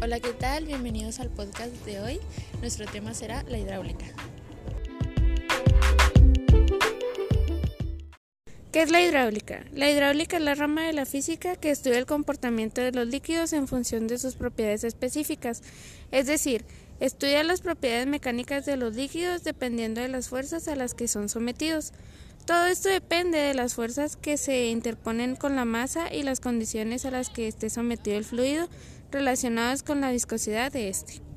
[0.00, 0.64] Hola, ¿qué tal?
[0.64, 2.20] Bienvenidos al podcast de hoy.
[2.60, 4.06] Nuestro tema será la hidráulica.
[8.70, 9.64] ¿Qué es la hidráulica?
[9.72, 13.52] La hidráulica es la rama de la física que estudia el comportamiento de los líquidos
[13.52, 15.64] en función de sus propiedades específicas,
[16.12, 16.64] es decir,
[17.00, 21.28] estudia las propiedades mecánicas de los líquidos dependiendo de las fuerzas a las que son
[21.28, 21.92] sometidos.
[22.48, 27.04] Todo esto depende de las fuerzas que se interponen con la masa y las condiciones
[27.04, 28.70] a las que esté sometido el fluido
[29.10, 31.27] relacionadas con la viscosidad de este.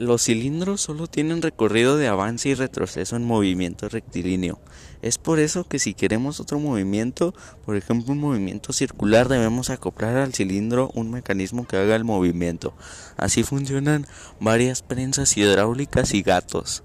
[0.00, 4.58] Los cilindros solo tienen recorrido de avance y retroceso en movimiento rectilíneo.
[5.02, 7.34] Es por eso que si queremos otro movimiento,
[7.66, 12.72] por ejemplo un movimiento circular, debemos acoplar al cilindro un mecanismo que haga el movimiento.
[13.18, 14.06] Así funcionan
[14.40, 16.82] varias prensas hidráulicas y gatos.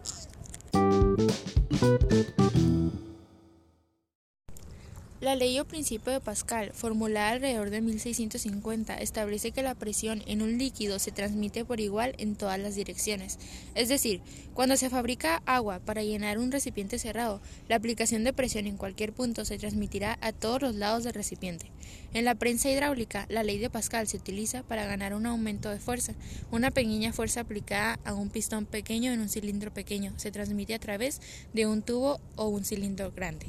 [5.22, 10.42] La ley o principio de Pascal, formulada alrededor de 1650, establece que la presión en
[10.42, 13.40] un líquido se transmite por igual en todas las direcciones.
[13.76, 14.20] Es decir,
[14.54, 19.14] cuando se fabrica agua para llenar un recipiente cerrado, la aplicación de presión en cualquier
[19.14, 21.72] punto se transmitirá a todos los lados del recipiente.
[22.14, 25.80] En la prensa hidráulica, la ley de Pascal se utiliza para ganar un aumento de
[25.80, 26.14] fuerza.
[26.52, 30.80] Una pequeña fuerza aplicada a un pistón pequeño en un cilindro pequeño se transmite a
[30.80, 31.22] través
[31.54, 33.48] de un tubo o un cilindro grande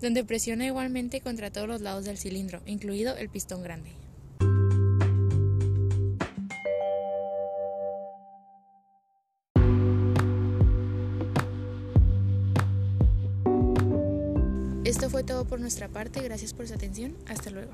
[0.00, 3.90] donde presiona igualmente contra todos los lados del cilindro, incluido el pistón grande.
[14.84, 17.72] Esto fue todo por nuestra parte, gracias por su atención, hasta luego.